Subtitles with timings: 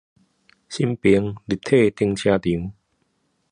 [0.67, 2.73] 新平立體停車場